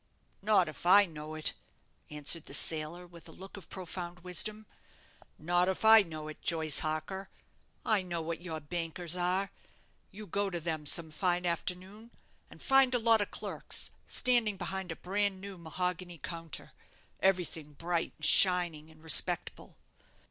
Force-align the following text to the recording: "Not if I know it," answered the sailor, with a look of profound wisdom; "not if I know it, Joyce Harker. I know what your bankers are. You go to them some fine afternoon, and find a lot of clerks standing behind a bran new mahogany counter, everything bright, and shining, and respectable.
"Not 0.41 0.67
if 0.67 0.83
I 0.87 1.05
know 1.05 1.35
it," 1.35 1.53
answered 2.09 2.47
the 2.47 2.55
sailor, 2.55 3.05
with 3.05 3.29
a 3.29 3.31
look 3.31 3.55
of 3.55 3.69
profound 3.69 4.21
wisdom; 4.21 4.65
"not 5.37 5.69
if 5.69 5.85
I 5.85 6.01
know 6.01 6.27
it, 6.27 6.41
Joyce 6.41 6.79
Harker. 6.79 7.29
I 7.85 8.01
know 8.01 8.19
what 8.19 8.41
your 8.41 8.59
bankers 8.59 9.15
are. 9.15 9.51
You 10.11 10.25
go 10.25 10.49
to 10.49 10.59
them 10.59 10.87
some 10.87 11.11
fine 11.11 11.45
afternoon, 11.45 12.09
and 12.49 12.63
find 12.63 12.95
a 12.95 12.97
lot 12.97 13.21
of 13.21 13.29
clerks 13.29 13.91
standing 14.07 14.57
behind 14.57 14.91
a 14.91 14.95
bran 14.95 15.39
new 15.39 15.55
mahogany 15.59 16.17
counter, 16.17 16.71
everything 17.19 17.73
bright, 17.73 18.13
and 18.17 18.25
shining, 18.25 18.89
and 18.89 19.03
respectable. 19.03 19.75